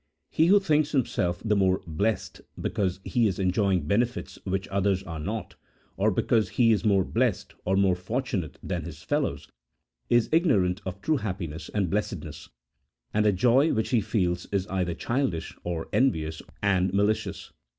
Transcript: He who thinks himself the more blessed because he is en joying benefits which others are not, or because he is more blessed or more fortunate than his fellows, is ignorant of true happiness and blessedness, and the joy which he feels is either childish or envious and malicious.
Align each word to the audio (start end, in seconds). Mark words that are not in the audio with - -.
He 0.31 0.47
who 0.47 0.59
thinks 0.59 0.93
himself 0.93 1.43
the 1.45 1.55
more 1.55 1.83
blessed 1.85 2.41
because 2.59 2.99
he 3.05 3.27
is 3.27 3.39
en 3.39 3.51
joying 3.51 3.83
benefits 3.85 4.39
which 4.45 4.67
others 4.69 5.03
are 5.03 5.19
not, 5.19 5.53
or 5.95 6.09
because 6.09 6.49
he 6.49 6.71
is 6.71 6.83
more 6.83 7.03
blessed 7.03 7.53
or 7.65 7.75
more 7.77 7.95
fortunate 7.95 8.57
than 8.63 8.83
his 8.83 9.03
fellows, 9.03 9.47
is 10.09 10.27
ignorant 10.31 10.81
of 10.87 11.01
true 11.03 11.17
happiness 11.17 11.69
and 11.69 11.91
blessedness, 11.91 12.49
and 13.13 13.25
the 13.27 13.31
joy 13.31 13.73
which 13.73 13.91
he 13.91 14.01
feels 14.01 14.47
is 14.51 14.65
either 14.69 14.95
childish 14.95 15.55
or 15.63 15.87
envious 15.93 16.41
and 16.63 16.91
malicious. 16.95 17.51